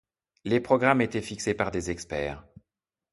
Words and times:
Les 0.45 0.59
programmes 0.59 1.01
étaient 1.01 1.21
fixés 1.21 1.53
par 1.53 1.69
des 1.69 1.91
experts. 1.91 2.43